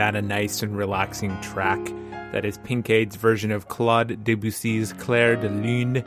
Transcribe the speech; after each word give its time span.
that 0.00 0.16
a 0.16 0.22
nice 0.22 0.62
and 0.62 0.74
relaxing 0.74 1.38
track? 1.42 1.78
That 2.32 2.46
is 2.46 2.56
Pinkaide's 2.64 3.16
version 3.16 3.52
of 3.52 3.68
Claude 3.68 4.24
Debussy's 4.24 4.94
Clair 4.94 5.36
de 5.36 5.50
Lune. 5.50 6.02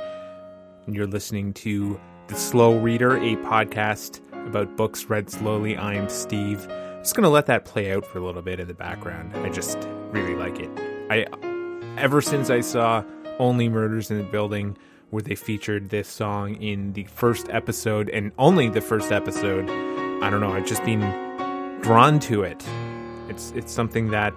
And 0.88 0.96
you're 0.96 1.06
listening 1.06 1.54
to 1.54 2.00
The 2.28 2.34
Slow 2.34 2.80
Reader, 2.80 3.18
a 3.18 3.36
podcast 3.36 4.20
about 4.48 4.76
books 4.78 5.06
read 5.12 5.30
slowly. 5.30 5.78
I'm 5.78 6.10
Steve. 6.10 6.68
just 7.02 7.14
going 7.14 7.22
to 7.22 7.30
let 7.30 7.46
that 7.46 7.66
play 7.66 7.94
out 7.94 8.04
for 8.04 8.18
a 8.18 8.26
little 8.26 8.42
bit 8.42 8.60
in 8.60 8.68
the 8.68 8.74
background. 8.74 9.36
I 9.36 9.50
just 9.50 9.78
really 10.10 10.34
like 10.34 10.60
it. 10.60 10.72
I 11.12 11.28
ever 11.96 12.20
since 12.20 12.50
I 12.50 12.62
saw 12.62 13.04
Only 13.38 13.70
Murders 13.70 14.10
in 14.10 14.18
the 14.18 14.24
Building 14.24 14.76
where 15.12 15.22
they 15.22 15.36
featured 15.36 15.92
this 15.92 16.08
song 16.08 16.56
in 16.56 16.94
the 16.94 17.04
first 17.04 17.48
episode 17.50 18.10
and 18.10 18.32
only 18.40 18.70
the 18.70 18.82
first 18.82 19.12
episode, 19.12 19.70
I 20.24 20.32
don't 20.32 20.42
know, 20.42 20.52
I've 20.52 20.66
just 20.66 20.84
been 20.84 21.02
drawn 21.84 22.20
to 22.22 22.42
it. 22.42 22.66
It's 23.30 23.52
it's 23.52 23.72
something 23.72 24.12
that 24.12 24.34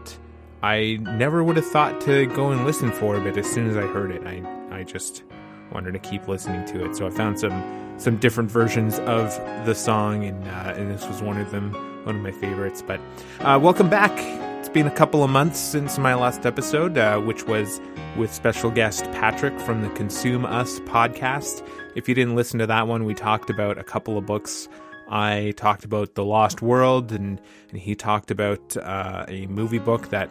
I 0.63 0.99
never 1.01 1.43
would 1.43 1.57
have 1.57 1.67
thought 1.67 2.01
to 2.03 2.27
go 2.27 2.51
and 2.51 2.65
listen 2.65 2.93
for, 2.93 3.21
but 3.21 3.37
as 3.37 3.51
soon 3.51 3.69
as 3.69 3.77
I 3.77 3.83
heard 3.83 4.11
it, 4.11 4.27
I 4.27 4.43
I 4.71 4.85
just 4.85 5.25
wanted 5.73 5.93
to 5.93 5.99
keep 5.99 6.29
listening 6.29 6.65
to 6.67 6.85
it. 6.85 6.97
So 6.97 7.07
I 7.07 7.11
found 7.11 7.41
some 7.41 7.97
some 7.99 8.17
different 8.19 8.51
versions 8.51 8.99
of 9.01 9.35
the 9.67 9.75
song, 9.75 10.25
and 10.25 10.47
uh, 10.47 10.75
and 10.77 10.91
this 10.91 11.07
was 11.07 11.23
one 11.23 11.39
of 11.39 11.51
them, 11.51 11.73
one 12.05 12.17
of 12.17 12.23
my 12.23 12.33
favorites. 12.33 12.83
But 12.87 13.01
uh, 13.41 13.59
welcome 13.61 13.91
back. 13.91 14.13
It's 14.59 14.69
been 14.69 14.87
a 14.87 14.95
couple 14.95 15.23
of 15.23 15.31
months 15.31 15.59
since 15.59 15.99
my 15.99 16.15
last 16.15 16.47
episode, 16.47 16.99
uh, 16.99 17.19
which 17.21 17.47
was 17.47 17.81
with 18.17 18.33
special 18.33 18.71
guest 18.71 19.05
Patrick 19.13 19.59
from 19.61 19.83
the 19.83 19.91
Consume 19.91 20.45
Us 20.45 20.81
podcast. 20.81 21.67
If 21.95 22.09
you 22.09 22.15
didn't 22.15 22.35
listen 22.37 22.59
to 22.61 22.67
that 22.67 22.87
one, 22.87 23.05
we 23.05 23.15
talked 23.15 23.51
about 23.51 23.79
a 23.79 23.85
couple 23.85 24.19
of 24.19 24.27
books 24.27 24.69
I 25.09 25.53
talked 25.57 25.85
about 25.85 26.15
The 26.15 26.25
Lost 26.25 26.63
World, 26.63 27.13
and, 27.13 27.41
and 27.71 27.81
he 27.81 27.95
talked 27.95 28.31
about 28.31 28.77
uh, 28.77 29.25
a 29.29 29.47
movie 29.47 29.79
book 29.79 30.11
that, 30.11 30.29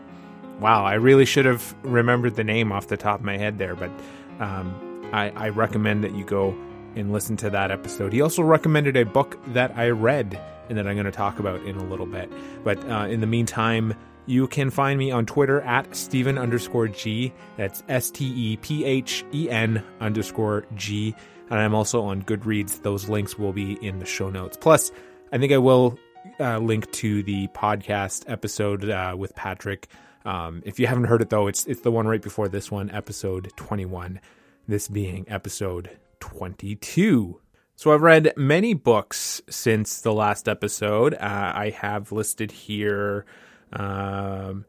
wow, 0.59 0.84
I 0.84 0.95
really 0.95 1.26
should 1.26 1.45
have 1.45 1.76
remembered 1.84 2.36
the 2.36 2.44
name 2.44 2.72
off 2.72 2.88
the 2.88 2.98
top 2.98 3.20
of 3.20 3.26
my 3.26 3.38
head 3.38 3.58
there, 3.58 3.76
but 3.76 3.92
um, 4.40 5.09
I, 5.14 5.30
I 5.32 5.50
recommend 5.50 6.04
that 6.04 6.16
you 6.16 6.26
go 6.26 6.56
and 6.95 7.12
listen 7.12 7.38
to 7.38 7.50
that 7.50 7.72
episode. 7.72 8.14
He 8.14 8.22
also 8.22 8.42
recommended 8.42 8.98
a 8.98 9.06
book 9.06 9.38
that 9.48 9.78
I 9.78 9.90
read 9.90 10.40
and 10.70 10.78
that 10.78 10.88
I'm 10.88 10.95
going 10.95 11.06
to 11.06 11.12
talk 11.12 11.39
about 11.39 11.62
in 11.64 11.78
a 11.78 11.84
little 11.84 12.06
bit. 12.06 12.32
But 12.64 12.84
uh, 12.89 13.08
in 13.08 13.22
the 13.22 13.28
meantime, 13.28 13.94
you 14.26 14.48
can 14.48 14.72
find 14.72 14.98
me 14.98 15.12
on 15.12 15.26
Twitter 15.26 15.62
at 15.62 15.95
Stephen 15.95 16.38
underscore 16.38 16.88
G. 16.88 17.34
That's 17.58 17.84
S 17.88 18.10
T 18.10 18.26
E 18.26 18.58
P 18.58 18.84
H 18.84 19.23
E 19.34 19.50
N 19.50 19.84
underscore 20.00 20.66
G 20.73 21.16
and 21.50 21.60
I'm 21.60 21.76
also 21.76 22.04
on 22.04 22.24
Goodreads. 22.24 22.82
Those 22.82 23.10
links 23.10 23.38
will 23.38 23.54
be 23.54 23.74
in 23.86 24.00
the 24.00 24.06
show 24.06 24.30
notes. 24.30 24.58
Plus, 24.58 24.92
I 25.32 25.38
think 25.38 25.52
I 25.52 25.58
will 25.58 25.98
uh, 26.40 26.60
link 26.60 26.92
to 26.94 27.24
the 27.24 27.48
podcast 27.50 28.24
episode 28.28 28.90
uh, 28.90 29.16
with 29.18 29.36
Patrick. 29.36 29.88
Um, 30.26 30.64
if 30.66 30.80
you 30.80 30.88
haven't 30.88 31.06
heard 31.06 31.22
it 31.22 31.30
though, 31.30 31.48
it's 31.48 31.66
it's 31.68 31.82
the 31.82 31.92
one 31.92 32.08
right 32.08 32.22
before 32.22 32.48
this 32.48 32.72
one, 32.72 32.90
episode 32.92 33.52
21. 33.56 34.20
This 34.68 34.88
being 34.88 35.26
episode 35.28 35.98
22. 36.20 37.40
So 37.76 37.94
I've 37.94 38.02
read 38.02 38.34
many 38.36 38.73
books 38.73 39.42
since 39.50 40.02
the 40.02 40.14
last 40.14 40.48
episode. 40.48 41.14
Uh, 41.14 41.52
I 41.55 41.70
have 41.72 42.11
listed 42.11 42.52
here. 42.52 43.26
Um, 43.73 44.66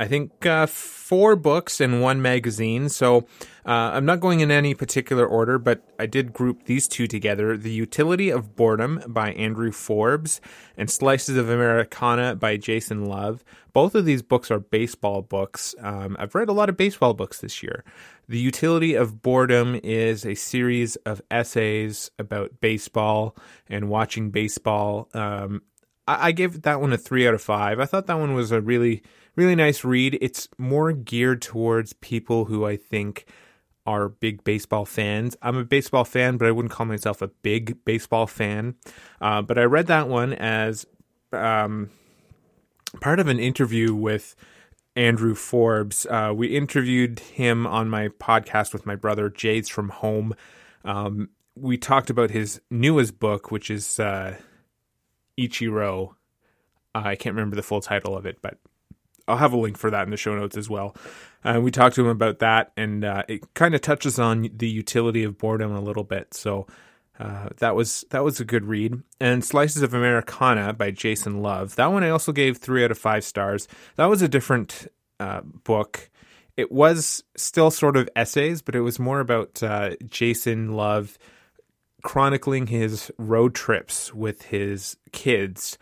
I 0.00 0.06
think 0.06 0.46
uh, 0.46 0.66
four 0.66 1.34
books 1.34 1.80
and 1.80 2.00
one 2.00 2.22
magazine. 2.22 2.88
So 2.88 3.26
uh, 3.66 3.90
I'm 3.94 4.06
not 4.06 4.20
going 4.20 4.40
in 4.40 4.50
any 4.50 4.74
particular 4.74 5.26
order, 5.26 5.58
but 5.58 5.82
I 5.98 6.06
did 6.06 6.32
group 6.32 6.64
these 6.64 6.86
two 6.86 7.08
together 7.08 7.56
The 7.56 7.72
Utility 7.72 8.30
of 8.30 8.54
Boredom 8.54 9.02
by 9.08 9.32
Andrew 9.32 9.72
Forbes 9.72 10.40
and 10.76 10.88
Slices 10.88 11.36
of 11.36 11.48
Americana 11.48 12.36
by 12.36 12.56
Jason 12.56 13.06
Love. 13.06 13.44
Both 13.72 13.94
of 13.94 14.04
these 14.04 14.22
books 14.22 14.50
are 14.50 14.60
baseball 14.60 15.22
books. 15.22 15.74
Um, 15.80 16.16
I've 16.18 16.34
read 16.34 16.48
a 16.48 16.52
lot 16.52 16.68
of 16.68 16.76
baseball 16.76 17.14
books 17.14 17.40
this 17.40 17.62
year. 17.62 17.84
The 18.28 18.38
Utility 18.38 18.94
of 18.94 19.22
Boredom 19.22 19.80
is 19.82 20.24
a 20.24 20.34
series 20.34 20.96
of 20.96 21.22
essays 21.30 22.10
about 22.18 22.60
baseball 22.60 23.36
and 23.68 23.88
watching 23.88 24.30
baseball. 24.30 25.08
Um, 25.14 25.62
I, 26.08 26.28
I 26.28 26.32
gave 26.32 26.62
that 26.62 26.80
one 26.80 26.92
a 26.92 26.98
three 26.98 27.28
out 27.28 27.34
of 27.34 27.42
five. 27.42 27.78
I 27.78 27.84
thought 27.84 28.06
that 28.06 28.18
one 28.18 28.34
was 28.34 28.50
a 28.50 28.60
really 28.60 29.02
really 29.36 29.54
nice 29.54 29.84
read. 29.84 30.18
It's 30.20 30.48
more 30.58 30.92
geared 30.92 31.40
towards 31.40 31.92
people 31.92 32.46
who 32.46 32.66
I 32.66 32.76
think 32.76 33.26
are 33.86 34.08
big 34.08 34.42
baseball 34.42 34.84
fans. 34.84 35.36
I'm 35.40 35.56
a 35.56 35.64
baseball 35.64 36.04
fan, 36.04 36.36
but 36.36 36.48
I 36.48 36.50
wouldn't 36.50 36.72
call 36.72 36.86
myself 36.86 37.22
a 37.22 37.28
big 37.28 37.84
baseball 37.84 38.26
fan. 38.26 38.74
Uh, 39.20 39.40
but 39.42 39.56
I 39.58 39.62
read 39.62 39.86
that 39.86 40.08
one 40.08 40.32
as 40.34 40.86
um, 41.32 41.88
part 43.00 43.20
of 43.20 43.28
an 43.28 43.38
interview 43.38 43.94
with 43.94 44.34
Andrew 44.96 45.34
Forbes. 45.34 46.04
Uh, 46.04 46.32
we 46.34 46.48
interviewed 46.48 47.20
him 47.20 47.66
on 47.66 47.88
my 47.88 48.08
podcast 48.08 48.72
with 48.72 48.84
my 48.84 48.96
brother, 48.96 49.30
Jays 49.30 49.68
from 49.68 49.88
Home. 49.90 50.34
Um, 50.84 51.30
we 51.54 51.78
talked 51.78 52.10
about 52.10 52.30
his 52.30 52.60
newest 52.70 53.18
book, 53.18 53.50
which 53.50 53.70
is 53.70 54.00
uh, 54.00 54.36
Ichiro. 55.38 56.14
I 56.94 57.16
can't 57.16 57.34
remember 57.34 57.56
the 57.56 57.62
full 57.62 57.80
title 57.80 58.16
of 58.16 58.26
it, 58.26 58.38
but 58.42 58.58
I'll 59.28 59.36
have 59.36 59.52
a 59.52 59.58
link 59.58 59.76
for 59.76 59.90
that 59.90 60.04
in 60.04 60.10
the 60.10 60.16
show 60.16 60.34
notes 60.34 60.56
as 60.56 60.68
well. 60.68 60.96
Uh, 61.44 61.60
we 61.62 61.70
talked 61.70 61.94
to 61.96 62.00
him 62.02 62.08
about 62.08 62.40
that, 62.40 62.72
and 62.76 63.04
uh, 63.04 63.22
it 63.28 63.54
kind 63.54 63.74
of 63.74 63.80
touches 63.80 64.18
on 64.18 64.48
the 64.52 64.68
utility 64.68 65.22
of 65.22 65.38
boredom 65.38 65.72
a 65.72 65.80
little 65.80 66.02
bit. 66.02 66.34
So 66.34 66.66
uh, 67.20 67.48
that 67.58 67.76
was 67.76 68.04
that 68.10 68.24
was 68.24 68.40
a 68.40 68.44
good 68.44 68.64
read. 68.64 69.02
And 69.20 69.44
Slices 69.44 69.82
of 69.82 69.94
Americana 69.94 70.72
by 70.72 70.90
Jason 70.90 71.42
Love. 71.42 71.76
That 71.76 71.92
one 71.92 72.02
I 72.02 72.10
also 72.10 72.32
gave 72.32 72.56
three 72.56 72.84
out 72.84 72.90
of 72.90 72.98
five 72.98 73.24
stars. 73.24 73.68
That 73.96 74.06
was 74.06 74.22
a 74.22 74.28
different 74.28 74.88
uh, 75.20 75.42
book. 75.42 76.10
It 76.56 76.72
was 76.72 77.22
still 77.36 77.70
sort 77.70 77.96
of 77.96 78.08
essays, 78.16 78.62
but 78.62 78.74
it 78.74 78.80
was 78.80 78.98
more 78.98 79.20
about 79.20 79.62
uh, 79.62 79.90
Jason 80.06 80.72
Love 80.72 81.18
chronicling 82.02 82.68
his 82.68 83.10
road 83.18 83.54
trips 83.54 84.14
with 84.14 84.42
his 84.42 84.96
kids 85.12 85.78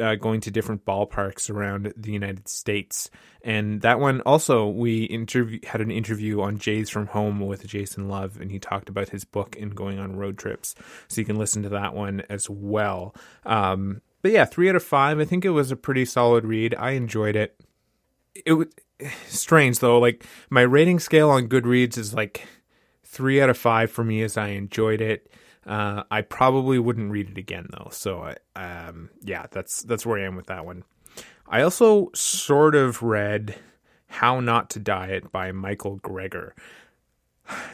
uh, 0.00 0.14
going 0.16 0.40
to 0.40 0.50
different 0.50 0.84
ballparks 0.84 1.50
around 1.50 1.92
the 1.96 2.12
United 2.12 2.48
States. 2.48 3.10
And 3.42 3.82
that 3.82 4.00
one 4.00 4.20
also, 4.22 4.66
we 4.66 5.04
interview, 5.04 5.60
had 5.64 5.80
an 5.80 5.90
interview 5.90 6.40
on 6.40 6.58
Jays 6.58 6.90
from 6.90 7.06
Home 7.08 7.40
with 7.40 7.66
Jason 7.66 8.08
Love, 8.08 8.40
and 8.40 8.50
he 8.50 8.58
talked 8.58 8.88
about 8.88 9.10
his 9.10 9.24
book 9.24 9.56
and 9.60 9.74
going 9.74 9.98
on 9.98 10.16
road 10.16 10.38
trips. 10.38 10.74
So 11.08 11.20
you 11.20 11.24
can 11.24 11.36
listen 11.36 11.62
to 11.62 11.68
that 11.70 11.94
one 11.94 12.22
as 12.28 12.48
well. 12.48 13.14
Um, 13.44 14.00
but 14.22 14.32
yeah, 14.32 14.44
three 14.44 14.68
out 14.68 14.76
of 14.76 14.82
five. 14.82 15.20
I 15.20 15.24
think 15.24 15.44
it 15.44 15.50
was 15.50 15.70
a 15.70 15.76
pretty 15.76 16.04
solid 16.04 16.44
read. 16.44 16.74
I 16.78 16.92
enjoyed 16.92 17.36
it. 17.36 17.60
It 18.46 18.54
was 18.54 18.68
strange 19.26 19.80
though. 19.80 19.98
Like 19.98 20.24
my 20.50 20.62
rating 20.62 20.98
scale 21.00 21.30
on 21.30 21.48
Goodreads 21.48 21.98
is 21.98 22.14
like 22.14 22.46
three 23.14 23.40
out 23.40 23.48
of 23.48 23.56
five 23.56 23.90
for 23.90 24.04
me 24.04 24.22
as 24.22 24.36
I 24.36 24.48
enjoyed 24.48 25.00
it. 25.00 25.30
Uh, 25.64 26.02
I 26.10 26.20
probably 26.20 26.78
wouldn't 26.78 27.10
read 27.10 27.30
it 27.30 27.38
again 27.38 27.68
though. 27.70 27.88
So 27.92 28.34
um, 28.56 29.10
yeah, 29.22 29.46
that's 29.50 29.82
that's 29.82 30.04
where 30.04 30.20
I 30.20 30.24
am 30.24 30.36
with 30.36 30.46
that 30.46 30.66
one. 30.66 30.84
I 31.48 31.62
also 31.62 32.10
sort 32.14 32.74
of 32.74 33.02
read 33.02 33.56
How 34.08 34.40
Not 34.40 34.68
to 34.70 34.78
Diet 34.80 35.30
by 35.30 35.52
Michael 35.52 35.98
Greger. 36.00 36.52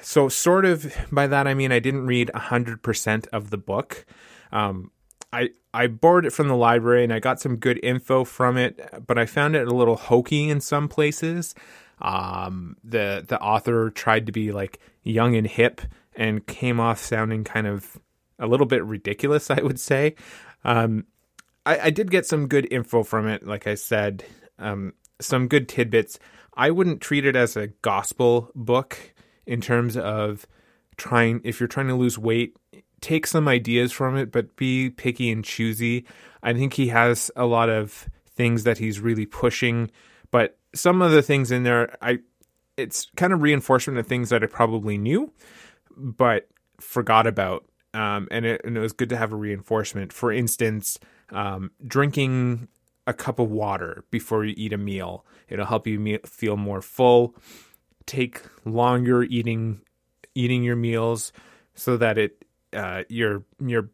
So 0.02 0.28
sort 0.28 0.64
of 0.64 0.92
by 1.12 1.28
that 1.28 1.46
I 1.46 1.54
mean 1.54 1.70
I 1.70 1.78
didn't 1.78 2.06
read 2.06 2.28
100% 2.34 3.28
of 3.28 3.50
the 3.50 3.56
book. 3.56 4.04
Um, 4.50 4.90
I 5.32 5.50
I 5.72 5.86
borrowed 5.86 6.26
it 6.26 6.32
from 6.32 6.48
the 6.48 6.56
library 6.56 7.04
and 7.04 7.12
I 7.12 7.20
got 7.20 7.40
some 7.40 7.56
good 7.56 7.78
info 7.82 8.24
from 8.24 8.56
it, 8.56 9.06
but 9.06 9.16
I 9.16 9.26
found 9.26 9.54
it 9.54 9.68
a 9.68 9.74
little 9.74 9.96
hokey 9.96 10.48
in 10.48 10.60
some 10.60 10.88
places. 10.88 11.54
Um, 12.00 12.76
the 12.82 13.24
the 13.26 13.40
author 13.40 13.90
tried 13.90 14.26
to 14.26 14.32
be 14.32 14.52
like 14.52 14.78
young 15.02 15.36
and 15.36 15.46
hip 15.46 15.80
and 16.16 16.46
came 16.46 16.80
off 16.80 16.98
sounding 17.00 17.44
kind 17.44 17.66
of 17.66 17.98
a 18.38 18.46
little 18.46 18.66
bit 18.66 18.84
ridiculous, 18.84 19.50
I 19.50 19.60
would 19.62 19.78
say. 19.78 20.14
Um, 20.64 21.04
I, 21.64 21.78
I, 21.78 21.90
did 21.90 22.10
get 22.10 22.26
some 22.26 22.48
good 22.48 22.66
info 22.70 23.02
from 23.02 23.28
it, 23.28 23.46
like 23.46 23.66
I 23.66 23.74
said, 23.74 24.24
um, 24.58 24.94
some 25.20 25.48
good 25.48 25.68
tidbits. 25.68 26.18
I 26.54 26.70
wouldn't 26.70 27.00
treat 27.00 27.24
it 27.24 27.36
as 27.36 27.56
a 27.56 27.68
gospel 27.68 28.50
book 28.54 29.14
in 29.46 29.60
terms 29.60 29.96
of 29.96 30.46
trying, 30.96 31.40
if 31.44 31.60
you're 31.60 31.66
trying 31.66 31.88
to 31.88 31.94
lose 31.94 32.18
weight, 32.18 32.56
take 33.00 33.26
some 33.26 33.48
ideas 33.48 33.92
from 33.92 34.16
it, 34.16 34.30
but 34.30 34.56
be 34.56 34.90
picky 34.90 35.30
and 35.30 35.44
choosy. 35.44 36.06
I 36.42 36.52
think 36.52 36.74
he 36.74 36.88
has 36.88 37.30
a 37.36 37.46
lot 37.46 37.70
of 37.70 38.08
things 38.28 38.64
that 38.64 38.78
he's 38.78 39.00
really 39.00 39.26
pushing, 39.26 39.90
but 40.30 40.58
some 40.74 41.02
of 41.02 41.12
the 41.12 41.22
things 41.22 41.50
in 41.50 41.62
there, 41.62 41.96
I 42.00 42.20
it's 42.76 43.10
kind 43.16 43.32
of 43.32 43.42
reinforcement 43.42 43.98
of 43.98 44.06
things 44.06 44.30
that 44.30 44.42
I 44.42 44.46
probably 44.46 44.96
knew 44.96 45.32
but 45.96 46.48
forgot 46.80 47.26
about. 47.26 47.66
Um, 47.92 48.28
and, 48.30 48.46
it, 48.46 48.60
and 48.64 48.76
it 48.76 48.80
was 48.80 48.92
good 48.92 49.08
to 49.08 49.16
have 49.16 49.32
a 49.32 49.36
reinforcement. 49.36 50.12
For 50.12 50.32
instance, 50.32 50.98
um, 51.30 51.72
drinking 51.86 52.68
a 53.06 53.12
cup 53.12 53.38
of 53.38 53.50
water 53.50 54.04
before 54.10 54.44
you 54.44 54.54
eat 54.56 54.72
a 54.72 54.78
meal. 54.78 55.24
It'll 55.48 55.66
help 55.66 55.86
you 55.86 55.98
me- 55.98 56.20
feel 56.24 56.56
more 56.56 56.80
full. 56.80 57.34
Take 58.06 58.42
longer 58.64 59.22
eating 59.24 59.80
eating 60.34 60.62
your 60.62 60.76
meals 60.76 61.32
so 61.74 61.96
that 61.96 62.18
it 62.18 62.44
uh, 62.72 63.02
your 63.08 63.42
your 63.64 63.90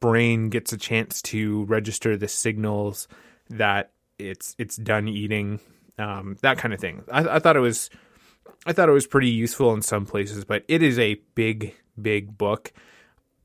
brain 0.00 0.48
gets 0.48 0.72
a 0.72 0.76
chance 0.76 1.20
to 1.22 1.64
register 1.64 2.16
the 2.16 2.28
signals 2.28 3.08
that 3.50 3.92
it's 4.18 4.54
it's 4.58 4.76
done 4.76 5.08
eating, 5.08 5.58
um, 5.98 6.36
that 6.42 6.58
kind 6.58 6.74
of 6.74 6.80
thing. 6.80 7.04
I, 7.10 7.36
I 7.36 7.38
thought 7.38 7.56
it 7.56 7.60
was 7.60 7.90
I 8.66 8.72
thought 8.72 8.88
it 8.88 8.92
was 8.92 9.06
pretty 9.06 9.28
useful 9.30 9.72
in 9.74 9.82
some 9.82 10.06
places, 10.06 10.44
but 10.44 10.64
it 10.68 10.82
is 10.82 10.98
a 10.98 11.20
big 11.34 11.74
big 12.00 12.36
book. 12.38 12.72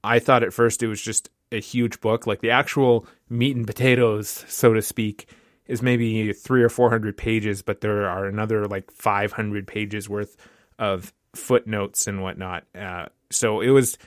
I 0.04 0.20
thought 0.20 0.44
at 0.44 0.54
first 0.54 0.84
it 0.84 0.88
was 0.88 1.02
just 1.02 1.30
a 1.52 1.60
huge 1.60 2.02
book, 2.02 2.28
like 2.28 2.42
the 2.42 2.52
actual 2.52 3.08
meat 3.30 3.56
and 3.56 3.66
potatoes, 3.66 4.46
so 4.48 4.74
to 4.74 4.82
speak, 4.82 5.30
is 5.66 5.82
maybe 5.82 6.34
three 6.34 6.64
or 6.64 6.70
four 6.70 6.90
hundred 6.90 7.18
pages, 7.18 7.62
but 7.62 7.82
there 7.82 8.08
are 8.08 8.26
another 8.26 8.66
like 8.66 8.92
five 8.92 9.32
hundred 9.32 9.68
pages 9.68 10.10
worth 10.10 10.38
of 10.80 11.14
footnotes 11.36 12.08
and 12.08 12.22
whatnot. 12.22 12.64
Uh, 12.76 13.08
so 13.30 13.62
it 13.62 13.70
was 13.70 13.98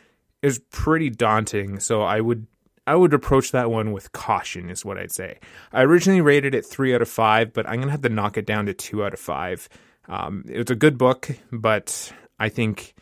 it 0.42 0.46
was 0.46 0.58
pretty 0.70 1.10
daunting. 1.10 1.80
So 1.80 2.02
I 2.02 2.20
would 2.20 2.46
I 2.90 2.96
would 2.96 3.14
approach 3.14 3.52
that 3.52 3.70
one 3.70 3.92
with 3.92 4.10
caution, 4.10 4.68
is 4.68 4.84
what 4.84 4.98
I'd 4.98 5.12
say. 5.12 5.38
I 5.72 5.82
originally 5.82 6.20
rated 6.20 6.56
it 6.56 6.66
three 6.66 6.92
out 6.92 7.00
of 7.00 7.08
five, 7.08 7.52
but 7.52 7.68
I'm 7.68 7.78
gonna 7.78 7.92
have 7.92 8.02
to 8.02 8.08
knock 8.08 8.36
it 8.36 8.46
down 8.46 8.66
to 8.66 8.74
two 8.74 9.04
out 9.04 9.14
of 9.14 9.20
five. 9.20 9.68
Um, 10.08 10.42
it's 10.48 10.72
a 10.72 10.74
good 10.74 10.98
book, 10.98 11.30
but 11.52 12.12
I 12.40 12.48
think 12.48 12.94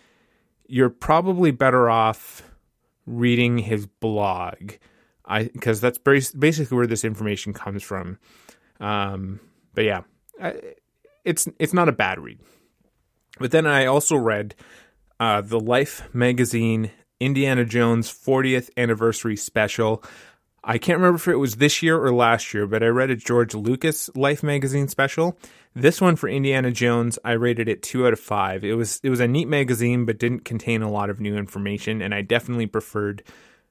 you're 0.67 0.91
probably 0.91 1.53
better 1.53 1.89
off 1.89 2.43
reading 3.07 3.57
his 3.57 3.87
blog. 3.87 4.73
I 5.25 5.45
because 5.45 5.81
that's 5.81 5.97
basically 5.97 6.77
where 6.77 6.87
this 6.87 7.03
information 7.03 7.55
comes 7.55 7.83
from. 7.83 8.19
Um, 8.81 9.41
but 9.73 9.87
yeah, 9.87 10.03
I, 10.39 10.75
it's 11.25 11.49
it's 11.59 11.73
not 11.73 11.89
a 11.89 11.93
bad 11.93 12.21
read. 12.21 12.41
But 13.41 13.53
then 13.53 13.67
I 13.67 13.87
also 13.87 14.17
read 14.17 14.55
uh, 15.19 15.41
the 15.41 15.59
Life 15.59 16.11
magazine 16.13 16.91
Indiana 17.21 17.65
Jones 17.65 18.11
40th 18.13 18.71
anniversary 18.77 19.37
special. 19.37 20.03
I 20.63 20.79
can't 20.79 20.99
remember 20.99 21.17
if 21.17 21.29
it 21.29 21.37
was 21.37 21.57
this 21.57 21.83
year 21.83 22.03
or 22.03 22.13
last 22.13 22.53
year, 22.53 22.67
but 22.67 22.83
I 22.83 22.87
read 22.87 23.11
a 23.11 23.17
George 23.17 23.55
Lucas 23.55 24.11
Life 24.15 24.43
magazine 24.43 24.89
special. 24.89 25.39
This 25.75 26.01
one 26.01 26.17
for 26.17 26.29
Indiana 26.29 26.71
Jones, 26.71 27.19
I 27.25 27.33
rated 27.33 27.69
it 27.69 27.83
two 27.83 28.07
out 28.07 28.13
of 28.13 28.21
five. 28.21 28.65
It 28.65 28.75
was 28.75 29.01
it 29.03 29.11
was 29.11 29.21
a 29.21 29.29
neat 29.29 29.49
magazine, 29.49 30.05
but 30.05 30.19
didn't 30.19 30.45
contain 30.45 30.83
a 30.83 30.91
lot 30.91 31.11
of 31.11 31.21
new 31.21 31.37
information, 31.37 32.03
and 32.03 32.15
I 32.15 32.23
definitely 32.23 32.67
preferred 32.67 33.23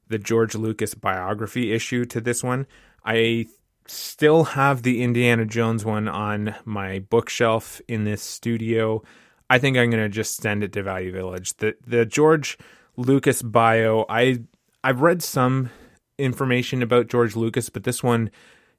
the 0.08 0.18
George 0.18 0.54
Lucas 0.54 0.94
biography 0.94 1.72
issue 1.72 2.04
to 2.06 2.20
this 2.20 2.42
one. 2.42 2.66
I 3.04 3.46
still 3.86 4.44
have 4.44 4.82
the 4.82 5.02
Indiana 5.02 5.44
Jones 5.44 5.84
one 5.84 6.08
on 6.08 6.54
my 6.64 7.00
bookshelf 7.00 7.80
in 7.88 8.04
this 8.04 8.22
studio. 8.22 9.02
I 9.50 9.58
think 9.58 9.76
I'm 9.76 9.90
gonna 9.90 10.08
just 10.08 10.36
send 10.36 10.64
it 10.64 10.72
to 10.72 10.82
Value 10.82 11.12
Village. 11.12 11.56
The 11.58 11.74
the 11.86 12.06
George 12.06 12.58
Lucas 12.98 13.42
bio, 13.42 14.04
I 14.08 14.40
I've 14.82 15.00
read 15.00 15.22
some 15.22 15.70
information 16.18 16.82
about 16.82 17.06
George 17.06 17.36
Lucas, 17.36 17.70
but 17.70 17.84
this 17.84 18.02
one 18.02 18.30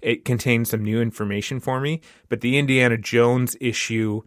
it 0.01 0.25
contains 0.25 0.69
some 0.69 0.83
new 0.83 1.01
information 1.01 1.59
for 1.59 1.79
me. 1.79 2.01
But 2.27 2.41
the 2.41 2.57
Indiana 2.57 2.97
Jones 2.97 3.55
issue, 3.61 4.21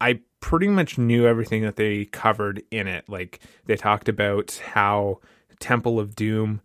I 0.00 0.20
pretty 0.40 0.68
much 0.68 0.98
knew 0.98 1.26
everything 1.26 1.62
that 1.62 1.76
they 1.76 2.06
covered 2.06 2.62
in 2.72 2.88
it. 2.88 3.08
Like 3.08 3.40
they 3.66 3.76
talked 3.76 4.08
about 4.08 4.60
how 4.72 5.20
Temple 5.60 6.00
of 6.00 6.16
Doom 6.16 6.60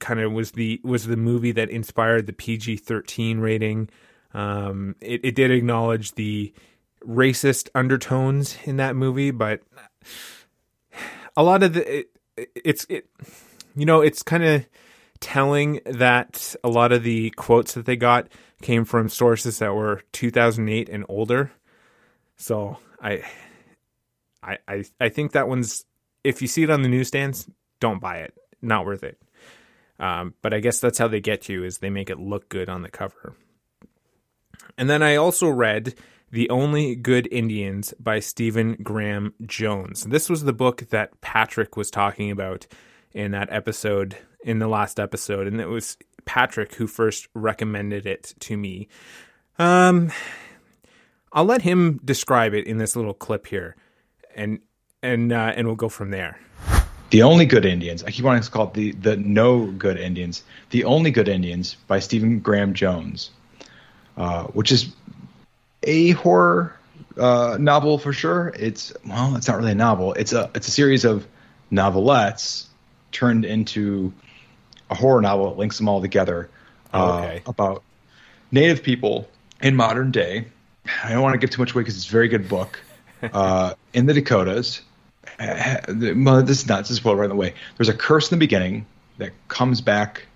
kind 0.00 0.18
of 0.18 0.32
was 0.32 0.52
the 0.52 0.80
was 0.82 1.06
the 1.06 1.16
movie 1.16 1.52
that 1.52 1.70
inspired 1.70 2.26
the 2.26 2.32
PG 2.32 2.78
thirteen 2.78 3.38
rating. 3.38 3.88
Um, 4.34 4.96
it, 5.00 5.24
it 5.24 5.34
did 5.36 5.52
acknowledge 5.52 6.16
the 6.16 6.52
racist 7.06 7.68
undertones 7.72 8.58
in 8.64 8.78
that 8.78 8.96
movie, 8.96 9.30
but 9.30 9.60
a 11.38 11.42
lot 11.42 11.62
of 11.62 11.72
the 11.72 12.00
it, 12.00 12.10
it's 12.36 12.84
it 12.90 13.06
you 13.74 13.86
know 13.86 14.02
it's 14.02 14.22
kind 14.22 14.44
of 14.44 14.66
telling 15.20 15.80
that 15.86 16.54
a 16.62 16.68
lot 16.68 16.92
of 16.92 17.02
the 17.02 17.30
quotes 17.30 17.74
that 17.74 17.86
they 17.86 17.96
got 17.96 18.28
came 18.60 18.84
from 18.84 19.08
sources 19.08 19.60
that 19.60 19.74
were 19.74 20.02
2008 20.12 20.88
and 20.88 21.04
older. 21.08 21.52
So 22.36 22.78
I 23.00 23.22
I 24.42 24.58
I 24.66 24.84
I 25.00 25.08
think 25.08 25.32
that 25.32 25.48
one's 25.48 25.84
if 26.24 26.42
you 26.42 26.48
see 26.48 26.64
it 26.64 26.70
on 26.70 26.82
the 26.82 26.88
newsstands, 26.88 27.48
don't 27.80 28.00
buy 28.00 28.18
it. 28.18 28.34
Not 28.60 28.84
worth 28.84 29.04
it. 29.04 29.20
Um, 30.00 30.34
but 30.42 30.52
I 30.52 30.60
guess 30.60 30.80
that's 30.80 30.98
how 30.98 31.08
they 31.08 31.20
get 31.20 31.48
you 31.48 31.64
is 31.64 31.78
they 31.78 31.90
make 31.90 32.10
it 32.10 32.18
look 32.18 32.48
good 32.48 32.68
on 32.68 32.82
the 32.82 32.90
cover. 32.90 33.34
And 34.76 34.90
then 34.90 35.02
I 35.02 35.16
also 35.16 35.48
read 35.48 35.94
The 36.30 36.50
Only 36.50 36.94
Good 36.94 37.26
Indians 37.32 37.94
by 37.98 38.20
Stephen 38.20 38.76
Graham 38.82 39.32
Jones. 39.46 40.04
This 40.04 40.28
was 40.28 40.44
the 40.44 40.52
book 40.52 40.90
that 40.90 41.18
Patrick 41.22 41.74
was 41.74 41.90
talking 41.90 42.30
about 42.30 42.66
in 43.12 43.30
that 43.30 43.48
episode, 43.50 44.18
in 44.44 44.58
the 44.58 44.68
last 44.68 45.00
episode, 45.00 45.46
and 45.46 45.58
it 45.58 45.68
was 45.68 45.96
Patrick 46.26 46.74
who 46.74 46.86
first 46.86 47.28
recommended 47.32 48.04
it 48.04 48.34
to 48.40 48.58
me. 48.58 48.88
Um, 49.58 50.12
I'll 51.32 51.46
let 51.46 51.62
him 51.62 51.98
describe 52.04 52.52
it 52.52 52.66
in 52.66 52.76
this 52.76 52.94
little 52.94 53.14
clip 53.14 53.46
here, 53.46 53.74
and 54.36 54.58
and 55.02 55.32
uh, 55.32 55.54
and 55.56 55.66
we'll 55.66 55.76
go 55.76 55.88
from 55.88 56.10
there. 56.10 56.38
The 57.08 57.22
Only 57.22 57.46
Good 57.46 57.64
Indians. 57.64 58.04
I 58.04 58.10
keep 58.10 58.26
wanting 58.26 58.42
to 58.42 58.50
call 58.50 58.66
it 58.68 58.74
the 58.74 58.92
the 58.92 59.16
No 59.16 59.64
Good 59.64 59.98
Indians. 59.98 60.42
The 60.70 60.84
Only 60.84 61.10
Good 61.10 61.28
Indians 61.28 61.78
by 61.86 62.00
Stephen 62.00 62.40
Graham 62.40 62.74
Jones, 62.74 63.30
uh, 64.18 64.44
which 64.48 64.70
is 64.70 64.92
a 65.82 66.10
horror 66.10 66.76
uh, 67.16 67.56
novel 67.58 67.98
for 67.98 68.12
sure. 68.12 68.52
It's 68.58 68.92
well, 69.06 69.36
it's 69.36 69.48
not 69.48 69.58
really 69.58 69.72
a 69.72 69.76
novel. 69.76 70.14
It's 70.14 70.32
a 70.32 70.50
it's 70.54 70.68
a 70.68 70.70
series 70.70 71.04
of 71.04 71.26
novelettes 71.70 72.66
turned 73.12 73.44
into 73.44 74.12
a 74.90 74.94
horror 74.94 75.20
novel 75.20 75.50
that 75.50 75.58
links 75.58 75.78
them 75.78 75.88
all 75.88 76.00
together 76.00 76.48
uh, 76.92 77.18
okay. 77.18 77.42
about 77.46 77.82
native 78.50 78.82
people 78.82 79.28
in 79.60 79.76
modern 79.76 80.10
day. 80.10 80.46
I 81.04 81.12
don't 81.12 81.22
want 81.22 81.34
to 81.34 81.38
give 81.38 81.50
too 81.50 81.60
much 81.60 81.72
away 81.72 81.82
because 81.82 81.96
it's 81.96 82.08
a 82.08 82.12
very 82.12 82.28
good 82.28 82.48
book. 82.48 82.80
Uh, 83.20 83.74
in 83.92 84.06
the 84.06 84.14
Dakotas, 84.14 84.80
well, 85.40 86.42
this 86.44 86.60
is 86.60 86.68
not 86.68 86.82
this 86.82 86.90
is 86.92 87.04
right 87.04 87.28
away. 87.28 87.54
There's 87.76 87.88
a 87.88 87.94
curse 87.94 88.30
in 88.30 88.38
the 88.38 88.40
beginning 88.40 88.86
that 89.16 89.32
comes 89.48 89.80
back 89.80 90.26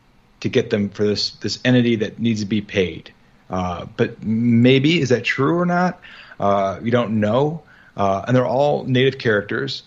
to 0.40 0.48
get 0.48 0.70
them 0.70 0.88
for 0.88 1.04
this 1.04 1.30
this 1.30 1.60
entity 1.64 1.94
that 1.94 2.18
needs 2.18 2.40
to 2.40 2.46
be 2.46 2.60
paid. 2.60 3.12
Uh, 3.52 3.86
but 3.96 4.22
maybe 4.22 5.00
is 5.00 5.10
that 5.10 5.22
true 5.24 5.58
or 5.58 5.66
not? 5.66 6.00
Uh, 6.40 6.80
we 6.82 6.90
don't 6.90 7.20
know. 7.20 7.62
Uh, 7.96 8.24
and 8.26 8.34
they're 8.34 8.46
all 8.46 8.84
native 8.84 9.18
characters, 9.18 9.82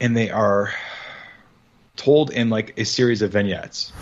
and 0.00 0.16
they 0.16 0.30
are 0.30 0.72
told 1.96 2.30
in 2.30 2.48
like 2.48 2.72
a 2.78 2.84
series 2.84 3.20
of 3.22 3.32
vignettes. 3.32 3.92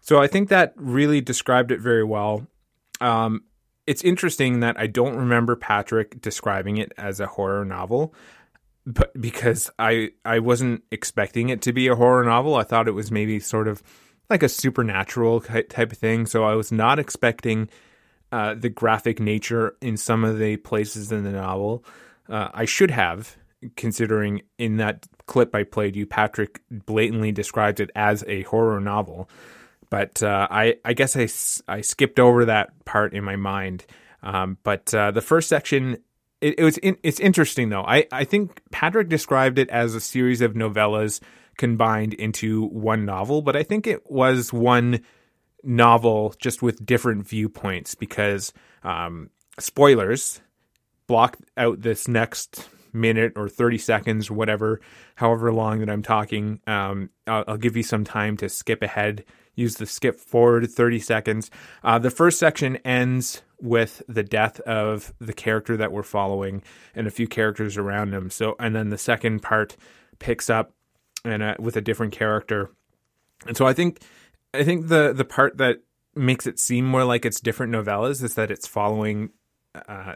So 0.00 0.22
I 0.22 0.28
think 0.28 0.48
that 0.50 0.72
really 0.76 1.20
described 1.20 1.72
it 1.72 1.80
very 1.80 2.04
well. 2.04 2.46
Um, 3.00 3.42
it's 3.86 4.02
interesting 4.02 4.60
that 4.60 4.78
I 4.78 4.86
don't 4.86 5.16
remember 5.16 5.56
Patrick 5.56 6.20
describing 6.22 6.76
it 6.76 6.92
as 6.96 7.20
a 7.20 7.26
horror 7.26 7.64
novel 7.64 8.14
but 8.86 9.18
because 9.18 9.70
I 9.78 10.10
I 10.24 10.38
wasn't 10.38 10.82
expecting 10.90 11.48
it 11.48 11.62
to 11.62 11.72
be 11.72 11.88
a 11.88 11.96
horror 11.96 12.24
novel. 12.24 12.54
I 12.54 12.64
thought 12.64 12.88
it 12.88 12.92
was 12.92 13.10
maybe 13.10 13.40
sort 13.40 13.68
of 13.68 13.82
like 14.28 14.42
a 14.42 14.48
supernatural 14.48 15.40
type 15.40 15.92
of 15.92 15.98
thing. 15.98 16.26
So 16.26 16.44
I 16.44 16.54
was 16.54 16.70
not 16.70 16.98
expecting 16.98 17.68
uh, 18.34 18.52
the 18.52 18.68
graphic 18.68 19.20
nature 19.20 19.76
in 19.80 19.96
some 19.96 20.24
of 20.24 20.40
the 20.40 20.56
places 20.56 21.12
in 21.12 21.22
the 21.22 21.30
novel. 21.30 21.84
Uh, 22.28 22.48
I 22.52 22.64
should 22.64 22.90
have, 22.90 23.36
considering 23.76 24.42
in 24.58 24.78
that 24.78 25.06
clip 25.26 25.54
I 25.54 25.62
played 25.62 25.94
you, 25.94 26.04
Patrick 26.04 26.60
blatantly 26.68 27.30
described 27.30 27.78
it 27.78 27.90
as 27.94 28.24
a 28.26 28.42
horror 28.42 28.80
novel. 28.80 29.28
But 29.88 30.20
uh, 30.20 30.48
I, 30.50 30.78
I 30.84 30.94
guess 30.94 31.16
I, 31.16 31.28
I 31.72 31.80
skipped 31.82 32.18
over 32.18 32.46
that 32.46 32.84
part 32.84 33.14
in 33.14 33.22
my 33.22 33.36
mind. 33.36 33.86
Um, 34.24 34.58
but 34.64 34.92
uh, 34.92 35.12
the 35.12 35.20
first 35.20 35.48
section 35.48 35.98
it, 36.40 36.58
it 36.58 36.64
was 36.64 36.76
in, 36.78 36.96
it's 37.04 37.20
interesting 37.20 37.68
though. 37.68 37.84
I 37.84 38.06
I 38.10 38.24
think 38.24 38.62
Patrick 38.72 39.08
described 39.08 39.60
it 39.60 39.70
as 39.70 39.94
a 39.94 40.00
series 40.00 40.40
of 40.40 40.54
novellas 40.54 41.20
combined 41.56 42.14
into 42.14 42.66
one 42.66 43.04
novel, 43.04 43.42
but 43.42 43.54
I 43.54 43.62
think 43.62 43.86
it 43.86 44.10
was 44.10 44.52
one 44.52 45.02
novel 45.64 46.34
just 46.38 46.62
with 46.62 46.84
different 46.84 47.26
viewpoints 47.26 47.94
because 47.94 48.52
um, 48.82 49.30
spoilers 49.58 50.40
block 51.06 51.38
out 51.56 51.82
this 51.82 52.08
next 52.08 52.68
minute 52.92 53.32
or 53.34 53.48
30 53.48 53.78
seconds 53.78 54.30
whatever 54.30 54.80
however 55.16 55.52
long 55.52 55.80
that 55.80 55.90
i'm 55.90 56.02
talking 56.02 56.60
um, 56.68 57.10
I'll, 57.26 57.42
I'll, 57.48 57.56
give 57.56 57.76
you 57.76 57.82
some 57.82 58.04
time 58.04 58.36
to 58.36 58.48
skip 58.48 58.82
ahead 58.82 59.24
use 59.56 59.74
the 59.74 59.86
skip 59.86 60.20
forward 60.20 60.70
30 60.70 61.00
seconds 61.00 61.50
uh, 61.82 61.98
the 61.98 62.10
first 62.10 62.38
section 62.38 62.76
ends 62.84 63.42
with 63.64 64.02
the 64.08 64.22
death 64.22 64.60
of 64.60 65.14
the 65.18 65.32
character 65.32 65.76
that 65.76 65.90
we're 65.90 66.02
following 66.02 66.62
and 66.94 67.06
a 67.06 67.10
few 67.10 67.26
characters 67.26 67.78
around 67.78 68.12
him. 68.12 68.30
So, 68.30 68.56
and 68.60 68.76
then 68.76 68.90
the 68.90 68.98
second 68.98 69.40
part 69.40 69.76
picks 70.18 70.50
up 70.50 70.72
and 71.24 71.42
uh, 71.42 71.54
with 71.58 71.74
a 71.76 71.80
different 71.80 72.12
character. 72.12 72.70
And 73.46 73.56
so 73.56 73.66
I 73.66 73.72
think 73.72 74.02
I 74.54 74.64
think 74.64 74.88
the 74.88 75.12
the 75.12 75.24
part 75.24 75.58
that 75.58 75.80
makes 76.14 76.46
it 76.46 76.58
seem 76.58 76.84
more 76.84 77.04
like 77.04 77.24
it's 77.24 77.40
different 77.40 77.72
novellas 77.72 78.22
is 78.22 78.34
that 78.34 78.50
it's 78.50 78.66
following 78.66 79.30
uh, 79.88 80.14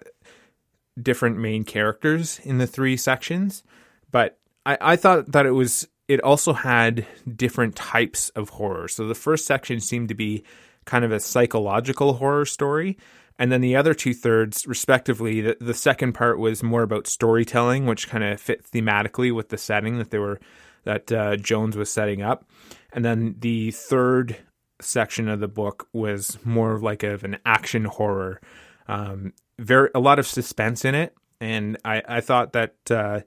different 1.01 1.39
main 1.39 1.65
characters 1.65 2.41
in 2.45 2.59
the 2.59 2.67
three 2.67 2.97
sections. 2.97 3.63
But 4.11 4.39
I, 4.65 4.79
I 4.81 4.97
thought 4.97 5.33
that 5.33 5.47
it 5.47 5.53
was 5.53 5.89
it 6.07 6.23
also 6.23 6.53
had 6.55 7.07
different 7.37 7.77
types 7.77 8.31
of 8.31 8.51
horror. 8.51 8.89
So 8.89 9.07
the 9.07 9.15
first 9.15 9.45
section 9.45 9.81
seemed 9.81 10.09
to 10.09 10.15
be 10.15 10.45
kind 10.85 11.05
of 11.05 11.13
a 11.13 11.21
psychological 11.21 12.15
horror 12.15 12.47
story. 12.47 12.97
And 13.39 13.53
then 13.53 13.61
the 13.61 13.77
other 13.77 13.95
two 13.95 14.15
thirds, 14.15 14.67
respectively, 14.67 15.41
the, 15.43 15.57
the 15.61 15.75
second 15.75 16.15
part 16.15 16.39
was 16.39 16.63
more 16.63 16.83
about 16.83 17.07
storytelling, 17.07 17.87
which 17.87 18.09
kind 18.09 18.25
of 18.25 18.41
fit 18.41 18.65
thematically 18.65 19.33
with 19.33 19.51
the 19.51 19.59
setting 19.59 19.99
that 19.99 20.11
they 20.11 20.19
were 20.19 20.41
that 20.85 21.13
uh, 21.13 21.37
Jones 21.37 21.77
was 21.77 21.91
setting 21.91 22.23
up. 22.23 22.49
And 22.93 23.05
then 23.05 23.37
the 23.39 23.71
third 23.71 24.37
section 24.81 25.29
of 25.29 25.41
the 25.41 25.49
book 25.49 25.89
was 25.93 26.39
more 26.45 26.79
like 26.79 27.03
of 27.03 27.25
an 27.25 27.39
action 27.45 27.85
horror. 27.85 28.41
Um, 28.87 29.33
very 29.59 29.91
a 29.95 30.01
lot 30.01 30.19
of 30.19 30.27
suspense 30.27 30.85
in 30.85 30.95
it, 30.95 31.15
and 31.41 31.77
I, 31.85 32.03
I 32.09 32.21
thought 32.21 32.53
that 32.53 32.77
uh, 32.91 33.21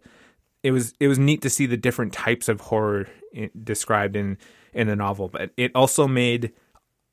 it 0.64 0.72
was 0.72 0.94
it 1.00 1.08
was 1.08 1.20
neat 1.20 1.42
to 1.42 1.50
see 1.50 1.66
the 1.66 1.78
different 1.78 2.14
types 2.14 2.50
of 2.50 2.62
horror 2.62 3.08
in, 3.34 3.52
described 3.64 4.16
in 4.16 4.38
in 4.74 4.88
the 4.88 4.96
novel. 4.96 5.28
But 5.28 5.52
it 5.58 5.72
also 5.76 6.08
made 6.08 6.54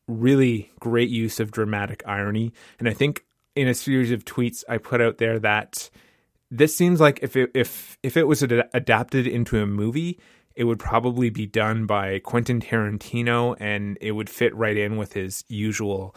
really 0.07 0.71
great 0.81 1.11
use 1.11 1.41
of 1.41 1.51
dramatic 1.51 2.03
irony, 2.07 2.53
and 2.79 2.89
I 2.89 2.95
think 2.95 3.25
in 3.55 3.69
a 3.69 3.75
series 3.75 4.13
of 4.13 4.25
tweets 4.25 4.63
I 4.69 4.79
put 4.79 5.01
out 5.01 5.19
there 5.19 5.39
that 5.41 5.91
this 6.51 6.75
seems 6.75 7.01
like 7.01 7.19
if 7.23 7.37
it, 7.37 7.51
if 7.55 7.99
if 8.03 8.17
it 8.17 8.27
was 8.27 8.43
ad- 8.43 8.69
adapted 8.73 9.27
into 9.27 9.61
a 9.61 9.67
movie, 9.67 10.19
it 10.59 10.65
would 10.65 10.81
probably 10.81 11.31
be 11.31 11.47
done 11.47 11.87
by 11.87 12.19
Quentin 12.19 12.61
Tarantino, 12.61 13.55
and 13.61 13.97
it 14.01 14.11
would 14.11 14.29
fit 14.29 14.53
right 14.57 14.77
in 14.77 14.97
with 14.97 15.13
his 15.13 15.45
usual 15.47 16.17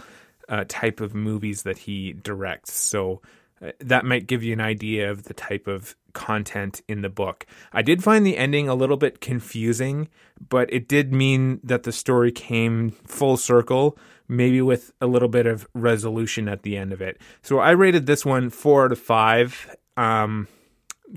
uh, 0.50 0.66
type 0.68 1.00
of 1.00 1.14
movies 1.14 1.62
that 1.62 1.78
he 1.78 2.14
directs. 2.14 2.74
So 2.74 3.22
uh, 3.62 3.74
that 3.80 4.04
might 4.04 4.26
give 4.26 4.42
you 4.42 4.52
an 4.54 4.60
idea 4.60 5.12
of 5.12 5.26
the 5.26 5.36
type 5.36 5.68
of 5.68 5.96
content 6.14 6.82
in 6.88 7.04
the 7.04 7.10
book. 7.10 7.46
I 7.72 7.84
did 7.84 8.04
find 8.04 8.26
the 8.26 8.36
ending 8.36 8.68
a 8.68 8.74
little 8.74 8.98
bit 8.98 9.22
confusing, 9.22 10.10
but 10.50 10.74
it 10.74 10.88
did 10.88 11.14
mean 11.14 11.60
that 11.64 11.84
the 11.84 11.92
story 11.92 12.32
came 12.32 12.90
full 13.06 13.38
circle, 13.38 13.96
maybe 14.28 14.60
with 14.60 14.92
a 15.00 15.06
little 15.06 15.30
bit 15.30 15.46
of 15.46 15.68
resolution 15.76 16.50
at 16.50 16.64
the 16.64 16.78
end 16.78 16.94
of 16.94 17.00
it. 17.00 17.22
So 17.44 17.60
I 17.60 17.72
rated 17.72 18.08
this 18.08 18.26
one 18.26 18.50
four 18.50 18.86
out 18.86 18.92
of 18.92 18.98
five. 18.98 19.76
Um, 19.98 20.48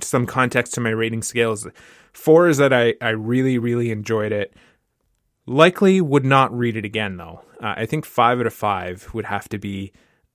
some 0.03 0.27
context 0.27 0.75
to 0.75 0.81
my 0.83 0.91
rating 0.91 1.23
scales 1.23 1.67
Four 2.15 2.49
is 2.49 2.59
that 2.59 2.73
I, 2.73 2.95
I 3.01 3.11
really, 3.11 3.59
really 3.59 3.91
enjoyed 3.91 4.33
it. 4.33 4.55
Likely 5.47 6.01
would 6.01 6.25
not 6.25 6.57
read 6.57 6.77
it 6.77 6.85
again 6.85 7.19
though. 7.19 7.43
Uh, 7.61 7.75
I 7.77 7.87
think 7.87 8.07
five 8.07 8.41
out 8.41 8.47
of 8.47 8.55
five 8.55 9.13
would 9.13 9.27
have 9.27 9.49
to 9.51 9.59
be 9.59 9.93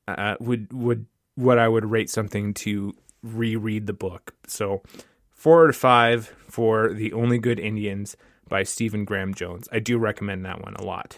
uh, 0.07 0.35
would 0.39 0.71
would 0.71 1.07
what 1.35 1.57
I 1.57 1.67
would 1.67 1.85
rate 1.85 2.09
something 2.09 2.53
to 2.55 2.93
reread 3.23 3.87
the 3.87 3.93
book. 3.93 4.35
So 4.45 4.83
four 5.31 5.63
out 5.63 5.69
of 5.69 5.75
five 5.75 6.27
for 6.47 6.93
the 6.93 7.13
Only 7.13 7.39
Good 7.39 7.59
Indians 7.59 8.15
by 8.47 8.63
Stephen 8.63 9.05
Graham 9.05 9.33
Jones. 9.33 9.67
I 9.71 9.79
do 9.79 9.97
recommend 9.97 10.45
that 10.45 10.61
one 10.61 10.75
a 10.75 10.83
lot. 10.83 11.17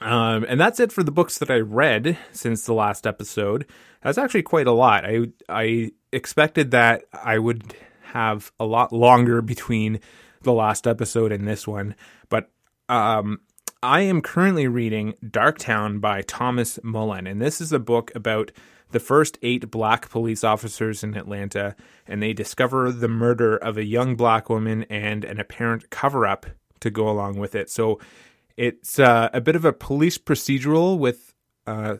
Um, 0.00 0.44
and 0.48 0.60
that's 0.60 0.80
it 0.80 0.92
for 0.92 1.02
the 1.02 1.10
books 1.10 1.38
that 1.38 1.50
I 1.50 1.58
read 1.58 2.18
since 2.32 2.64
the 2.64 2.74
last 2.74 3.06
episode. 3.06 3.66
That's 4.02 4.18
actually 4.18 4.42
quite 4.42 4.66
a 4.66 4.72
lot. 4.72 5.04
I 5.04 5.26
I 5.48 5.92
expected 6.12 6.70
that 6.72 7.04
I 7.12 7.38
would 7.38 7.74
have 8.12 8.52
a 8.58 8.64
lot 8.64 8.92
longer 8.92 9.42
between 9.42 10.00
the 10.42 10.52
last 10.52 10.86
episode 10.86 11.32
and 11.32 11.46
this 11.46 11.66
one, 11.66 11.94
but 12.28 12.50
um, 12.88 13.40
I 13.82 14.00
am 14.00 14.22
currently 14.22 14.66
reading 14.66 15.14
Darktown 15.24 16.00
by 16.00 16.22
Thomas 16.22 16.78
Mullen, 16.82 17.26
and 17.26 17.40
this 17.40 17.60
is 17.60 17.72
a 17.72 17.78
book 17.78 18.10
about 18.14 18.50
the 18.90 19.00
first 19.00 19.38
eight 19.42 19.70
black 19.70 20.08
police 20.08 20.42
officers 20.42 21.04
in 21.04 21.14
Atlanta, 21.14 21.76
and 22.06 22.22
they 22.22 22.32
discover 22.32 22.90
the 22.90 23.08
murder 23.08 23.56
of 23.56 23.76
a 23.76 23.84
young 23.84 24.16
black 24.16 24.48
woman 24.48 24.84
and 24.84 25.24
an 25.24 25.38
apparent 25.38 25.90
cover 25.90 26.26
up 26.26 26.46
to 26.80 26.90
go 26.90 27.08
along 27.08 27.38
with 27.38 27.54
it. 27.54 27.70
So 27.70 28.00
it's 28.56 28.98
uh, 28.98 29.28
a 29.32 29.40
bit 29.40 29.56
of 29.56 29.64
a 29.64 29.72
police 29.72 30.18
procedural 30.18 30.98
with 30.98 31.34
uh, 31.66 31.96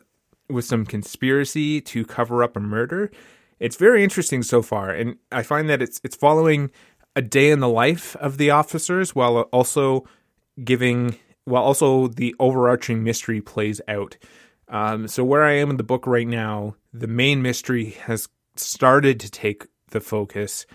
with 0.49 0.65
some 0.65 0.85
conspiracy 0.85 1.79
to 1.79 2.03
cover 2.03 2.43
up 2.43 2.57
a 2.57 2.59
murder, 2.59 3.11
it's 3.59 3.75
very 3.75 4.03
interesting 4.03 4.43
so 4.43 4.61
far, 4.61 4.89
and 4.89 5.17
I 5.31 5.43
find 5.43 5.69
that 5.69 5.81
it's 5.81 5.99
it's 6.03 6.15
following 6.15 6.71
a 7.15 7.21
day 7.21 7.51
in 7.51 7.59
the 7.59 7.69
life 7.69 8.15
of 8.17 8.37
the 8.37 8.51
officers 8.51 9.15
while 9.15 9.41
also 9.51 10.05
giving 10.63 11.15
while 11.45 11.63
also 11.63 12.07
the 12.07 12.35
overarching 12.39 13.03
mystery 13.03 13.41
plays 13.41 13.81
out. 13.87 14.17
Um, 14.67 15.07
so 15.07 15.23
where 15.23 15.43
I 15.43 15.53
am 15.53 15.71
in 15.71 15.77
the 15.77 15.83
book 15.83 16.05
right 16.05 16.27
now, 16.27 16.75
the 16.93 17.07
main 17.07 17.41
mystery 17.41 17.91
has 18.03 18.29
started 18.55 19.19
to 19.21 19.31
take 19.31 19.65
the 19.89 19.99
focus, 19.99 20.67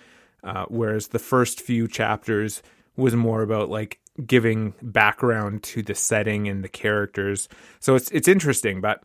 uh, 0.42 0.64
whereas 0.68 1.08
the 1.08 1.18
first 1.18 1.60
few 1.60 1.86
chapters 1.86 2.62
was 2.96 3.14
more 3.14 3.42
about 3.42 3.70
like 3.70 4.00
giving 4.26 4.74
background 4.82 5.62
to 5.62 5.82
the 5.82 5.94
setting 5.94 6.48
and 6.48 6.62
the 6.62 6.68
characters. 6.68 7.48
So 7.80 7.94
it's 7.94 8.10
it's 8.10 8.28
interesting, 8.28 8.80
but 8.80 9.02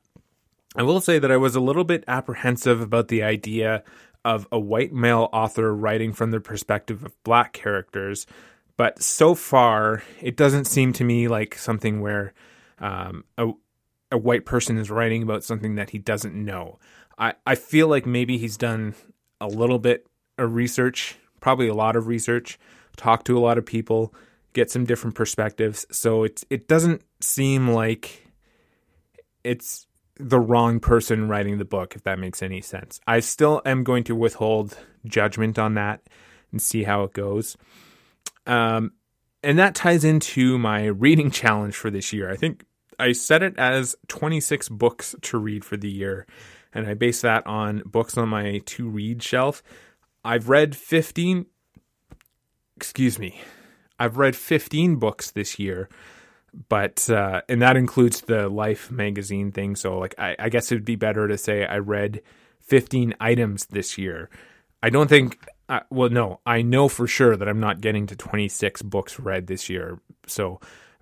I 0.80 0.84
will 0.84 1.02
say 1.02 1.20
that 1.20 1.30
I 1.30 1.36
was 1.36 1.58
a 1.58 1.60
little 1.60 1.84
bit 1.84 2.06
apprehensive 2.08 2.80
about 2.80 3.10
the 3.10 3.22
idea 3.22 3.84
of 4.24 4.48
a 4.50 4.58
white 4.58 4.94
male 4.94 5.28
author 5.34 5.76
writing 5.76 6.14
from 6.14 6.32
the 6.32 6.40
perspective 6.40 7.04
of 7.04 7.22
black 7.26 7.52
characters, 7.52 8.26
but 8.78 9.04
so 9.04 9.36
far 9.36 10.04
it 10.22 10.38
doesn't 10.38 10.68
seem 10.68 10.94
to 10.94 11.04
me 11.04 11.28
like 11.28 11.56
something 11.56 12.00
where 12.00 12.34
um, 12.80 13.26
a 13.38 13.52
a 14.10 14.18
white 14.18 14.46
person 14.46 14.78
is 14.78 14.90
writing 14.90 15.22
about 15.22 15.44
something 15.44 15.76
that 15.76 15.90
he 15.90 15.98
doesn't 15.98 16.34
know. 16.34 16.80
I, 17.18 17.34
I 17.46 17.56
feel 17.56 17.90
like 17.90 18.06
maybe 18.06 18.38
he's 18.38 18.56
done 18.56 18.96
a 19.42 19.48
little 19.48 19.80
bit 19.80 20.08
of 20.38 20.56
research, 20.56 21.18
probably 21.42 21.68
a 21.68 21.74
lot 21.74 21.98
of 21.98 22.08
research, 22.08 22.58
talked 22.96 23.28
to 23.28 23.38
a 23.38 23.42
lot 23.42 23.58
of 23.58 23.66
people, 23.66 24.16
get 24.54 24.72
some 24.72 24.86
different 24.86 25.18
perspectives. 25.18 25.86
So 25.92 26.24
it 26.24 26.46
it 26.50 26.70
doesn't 26.70 27.02
seem 27.20 27.68
like 27.68 28.32
it's 29.44 29.86
the 30.20 30.40
wrong 30.40 30.80
person 30.82 31.30
writing 31.30 31.58
the 31.58 31.66
book, 31.66 31.96
if 31.96 32.04
that 32.04 32.20
makes 32.20 32.44
any 32.44 32.62
sense. 32.62 33.00
I 33.08 33.22
still 33.22 33.62
am 33.66 33.84
going 33.84 34.04
to 34.06 34.16
withhold 34.16 34.78
judgment 35.06 35.58
on 35.58 35.76
that 35.76 36.02
and 36.52 36.62
see 36.62 36.84
how 36.84 37.04
it 37.04 37.14
goes. 37.14 37.56
Um, 38.46 38.92
and 39.42 39.58
that 39.58 39.76
ties 39.76 40.04
into 40.04 40.60
my 40.60 40.86
reading 40.86 41.32
challenge 41.32 41.76
for 41.76 41.90
this 41.90 42.12
year. 42.12 42.30
I 42.30 42.36
think 42.36 42.66
I 43.00 43.14
set 43.14 43.42
it 43.42 43.58
as 43.58 43.96
26 44.10 44.68
books 44.70 45.16
to 45.22 45.38
read 45.38 45.64
for 45.64 45.78
the 45.78 45.90
year, 45.90 46.28
and 46.74 46.86
I 46.86 46.96
base 46.96 47.22
that 47.22 47.48
on 47.48 47.82
books 47.86 48.18
on 48.18 48.28
my 48.28 48.60
to 48.66 48.90
read 48.90 49.24
shelf. 49.24 49.64
I've 50.26 50.50
read 50.50 50.76
15, 50.76 51.46
excuse 52.76 53.18
me, 53.18 53.40
I've 53.98 54.18
read 54.18 54.36
15 54.36 54.98
books 54.98 55.32
this 55.32 55.58
year 55.58 55.88
but 56.68 57.10
uh, 57.10 57.42
and 57.50 57.62
that 57.62 57.78
includes 57.78 58.22
the 58.22 58.50
Life 58.50 58.92
magazine 58.92 59.52
thing. 59.52 59.76
So 59.76 59.98
like 59.98 60.16
I, 60.18 60.36
I 60.38 60.50
guess 60.50 60.72
it'd 60.72 60.86
be 60.86 60.96
better 60.96 61.28
to 61.28 61.38
say 61.38 61.66
I 61.66 61.78
read 61.78 62.22
15 62.62 63.16
items 63.20 63.66
this 63.68 63.98
year. 63.98 64.30
I 64.82 64.90
don't 64.90 65.08
think. 65.08 65.38
Uh, 65.68 65.82
well, 65.92 66.10
no, 66.10 66.40
I 66.48 66.64
know 66.64 66.88
for 66.88 67.06
sure 67.06 67.38
that 67.38 67.48
I'm 67.48 67.60
not 67.60 67.80
getting 67.80 68.08
to 68.08 68.16
26 68.16 68.82
books 68.82 69.20
read 69.20 69.46
this 69.46 69.70
year. 69.70 70.00
So 70.26 70.60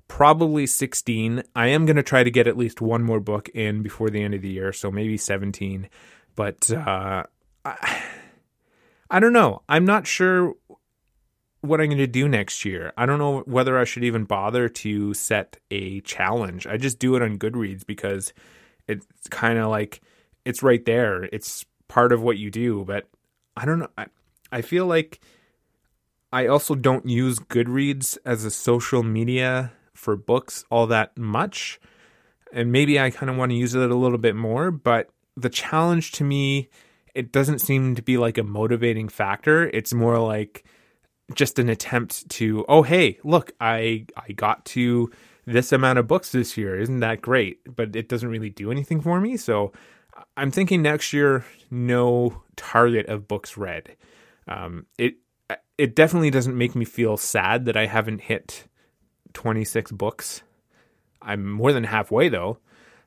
probably 0.07 0.65
16. 0.65 1.43
I 1.55 1.67
am 1.67 1.85
going 1.85 1.95
to 1.95 2.03
try 2.03 2.23
to 2.23 2.31
get 2.31 2.47
at 2.47 2.57
least 2.57 2.81
one 2.81 3.03
more 3.03 3.19
book 3.19 3.49
in 3.49 3.81
before 3.81 4.09
the 4.09 4.21
end 4.21 4.33
of 4.33 4.41
the 4.41 4.49
year. 4.49 4.73
So 4.73 4.91
maybe 4.91 5.17
17. 5.17 5.89
But 6.35 6.69
uh, 6.71 7.23
I, 7.63 8.03
I 9.09 9.19
don't 9.19 9.33
know. 9.33 9.61
I'm 9.69 9.85
not 9.85 10.05
sure 10.05 10.55
what 11.61 11.81
I'm 11.81 11.87
going 11.87 11.97
to 11.97 12.07
do 12.07 12.27
next 12.27 12.65
year. 12.65 12.93
I 12.97 13.05
don't 13.05 13.19
know 13.19 13.39
whether 13.41 13.77
I 13.77 13.83
should 13.83 14.03
even 14.03 14.25
bother 14.25 14.69
to 14.69 15.13
set 15.13 15.57
a 15.71 16.01
challenge. 16.01 16.67
I 16.67 16.77
just 16.77 16.99
do 16.99 17.15
it 17.15 17.21
on 17.21 17.39
Goodreads 17.39 17.85
because 17.85 18.33
it's 18.87 19.05
kind 19.29 19.57
of 19.57 19.69
like 19.69 20.01
it's 20.45 20.63
right 20.63 20.83
there. 20.85 21.23
It's 21.23 21.65
part 21.87 22.11
of 22.11 22.21
what 22.21 22.37
you 22.37 22.51
do, 22.51 22.83
but 22.85 23.07
I 23.55 23.65
don't 23.65 23.79
know. 23.79 23.89
I, 23.97 24.05
I 24.51 24.61
feel 24.61 24.85
like 24.85 25.19
I 26.31 26.47
also 26.47 26.75
don't 26.75 27.07
use 27.07 27.39
Goodreads 27.39 28.17
as 28.25 28.45
a 28.45 28.51
social 28.51 29.03
media 29.03 29.71
for 29.93 30.15
books 30.15 30.63
all 30.69 30.87
that 30.87 31.17
much. 31.17 31.79
And 32.53 32.71
maybe 32.71 32.99
I 32.99 33.09
kind 33.09 33.29
of 33.29 33.35
want 33.35 33.51
to 33.51 33.57
use 33.57 33.75
it 33.75 33.91
a 33.91 33.95
little 33.95 34.17
bit 34.17 34.35
more, 34.35 34.71
but 34.71 35.09
the 35.35 35.49
challenge 35.49 36.11
to 36.13 36.23
me, 36.23 36.69
it 37.13 37.31
doesn't 37.31 37.59
seem 37.59 37.95
to 37.95 38.01
be 38.01 38.17
like 38.17 38.37
a 38.37 38.43
motivating 38.43 39.09
factor. 39.09 39.69
It's 39.69 39.93
more 39.93 40.19
like, 40.19 40.63
just 41.33 41.59
an 41.59 41.69
attempt 41.69 42.29
to 42.29 42.63
oh 42.69 42.83
hey 42.83 43.19
look 43.23 43.51
i 43.59 44.05
i 44.15 44.31
got 44.31 44.63
to 44.65 45.11
this 45.47 45.71
amount 45.71 45.97
of 45.97 46.07
books 46.07 46.33
this 46.33 46.57
year. 46.57 46.77
Isn't 46.77 46.99
that 46.99 47.21
great? 47.21 47.73
But 47.73 47.95
it 47.95 48.09
doesn't 48.09 48.29
really 48.29 48.49
do 48.49 48.69
anything 48.69 49.01
for 49.01 49.19
me. 49.19 49.37
So 49.37 49.71
i'm 50.35 50.51
thinking 50.51 50.81
next 50.81 51.13
year 51.13 51.45
no 51.71 52.41
target 52.55 53.07
of 53.07 53.27
books 53.27 53.57
read. 53.57 53.95
Um, 54.47 54.85
it 54.97 55.15
it 55.77 55.95
definitely 55.95 56.31
doesn't 56.31 56.57
make 56.57 56.75
me 56.75 56.85
feel 56.85 57.17
sad 57.17 57.65
that 57.65 57.77
i 57.77 57.85
haven't 57.85 58.21
hit 58.21 58.65
26 59.33 59.91
books. 59.91 60.41
I'm 61.21 61.49
more 61.49 61.71
than 61.71 61.83
halfway 61.83 62.29
though. 62.29 62.57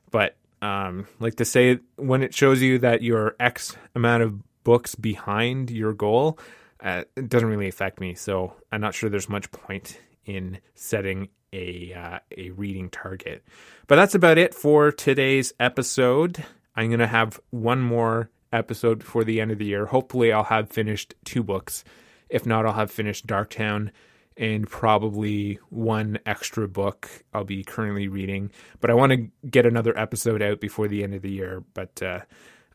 But 0.09 0.35
um, 0.61 1.07
like 1.19 1.35
to 1.35 1.45
say 1.45 1.79
when 1.95 2.21
it 2.21 2.33
shows 2.33 2.61
you 2.61 2.79
that 2.79 3.01
you're 3.01 3.35
x 3.39 3.75
amount 3.95 4.23
of 4.23 4.63
books 4.63 4.95
behind 4.95 5.71
your 5.71 5.93
goal 5.93 6.37
uh, 6.81 7.03
it 7.15 7.29
doesn't 7.29 7.47
really 7.47 7.67
affect 7.67 7.99
me. 7.99 8.15
So 8.15 8.53
I'm 8.71 8.81
not 8.81 8.93
sure 8.93 9.09
there's 9.09 9.29
much 9.29 9.51
point 9.51 9.99
in 10.25 10.59
setting 10.75 11.29
a 11.53 11.93
uh, 11.93 12.19
a 12.37 12.51
reading 12.51 12.89
target. 12.89 13.43
But 13.87 13.97
that's 13.97 14.15
about 14.15 14.37
it 14.37 14.53
for 14.53 14.91
today's 14.91 15.53
episode. 15.59 16.43
I'm 16.75 16.89
gonna 16.89 17.07
have 17.07 17.39
one 17.49 17.81
more 17.81 18.29
episode 18.53 18.99
before 18.99 19.23
the 19.23 19.41
end 19.41 19.51
of 19.51 19.57
the 19.57 19.65
year. 19.65 19.85
Hopefully, 19.85 20.31
I'll 20.31 20.43
have 20.43 20.69
finished 20.69 21.15
two 21.25 21.43
books. 21.43 21.83
If 22.29 22.45
not, 22.45 22.65
I'll 22.65 22.73
have 22.73 22.91
finished 22.91 23.27
Darktown 23.27 23.91
and 24.37 24.69
probably 24.69 25.59
one 25.69 26.17
extra 26.25 26.67
book 26.67 27.09
I'll 27.33 27.43
be 27.43 27.63
currently 27.63 28.07
reading. 28.07 28.51
But 28.79 28.89
I 28.89 28.93
want 28.93 29.11
to 29.11 29.27
get 29.47 29.65
another 29.65 29.97
episode 29.97 30.41
out 30.41 30.61
before 30.61 30.87
the 30.87 31.03
end 31.03 31.13
of 31.13 31.21
the 31.21 31.31
year. 31.31 31.63
But 31.73 32.01
uh, 32.01 32.21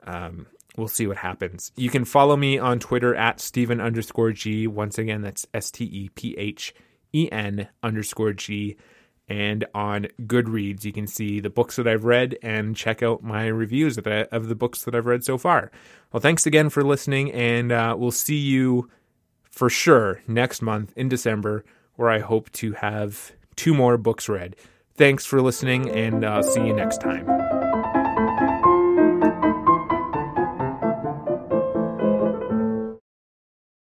um, 0.06 0.46
we'll 0.76 0.88
see 0.88 1.06
what 1.06 1.16
happens. 1.16 1.72
You 1.76 1.90
can 1.90 2.04
follow 2.04 2.36
me 2.36 2.58
on 2.58 2.78
Twitter 2.78 3.14
at 3.14 3.40
Stephen 3.40 3.80
underscore 3.80 4.32
G. 4.32 4.66
Once 4.66 4.98
again, 4.98 5.22
that's 5.22 5.46
S 5.54 5.70
T 5.70 5.84
E 5.84 6.08
P 6.10 6.34
H 6.36 6.74
E 7.12 7.28
N 7.30 7.68
underscore 7.82 8.32
G. 8.32 8.76
And 9.28 9.64
on 9.74 10.06
Goodreads, 10.22 10.84
you 10.84 10.92
can 10.92 11.06
see 11.06 11.40
the 11.40 11.50
books 11.50 11.76
that 11.76 11.88
I've 11.88 12.04
read 12.04 12.38
and 12.42 12.76
check 12.76 13.02
out 13.02 13.24
my 13.24 13.46
reviews 13.46 13.98
of 13.98 14.04
the, 14.04 14.28
of 14.32 14.48
the 14.48 14.54
books 14.54 14.84
that 14.84 14.94
I've 14.94 15.06
read 15.06 15.24
so 15.24 15.36
far. 15.36 15.72
Well, 16.12 16.20
thanks 16.20 16.46
again 16.46 16.70
for 16.70 16.84
listening, 16.84 17.32
and 17.32 17.72
uh, 17.72 17.96
we'll 17.98 18.12
see 18.12 18.36
you 18.36 18.88
for 19.50 19.68
sure 19.68 20.22
next 20.28 20.62
month 20.62 20.92
in 20.96 21.08
December, 21.08 21.64
where 21.96 22.10
I 22.10 22.20
hope 22.20 22.52
to 22.52 22.72
have 22.74 23.32
two 23.56 23.74
more 23.74 23.96
books 23.96 24.28
read. 24.28 24.54
Thanks 24.94 25.26
for 25.26 25.42
listening, 25.42 25.90
and 25.90 26.24
uh, 26.24 26.42
see 26.42 26.64
you 26.64 26.72
next 26.72 27.00
time. 27.00 27.45